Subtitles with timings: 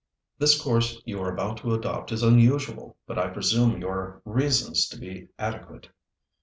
[0.39, 4.97] The course you are about to adopt is unusual; but I presume your reasons to
[4.97, 5.89] be adequate.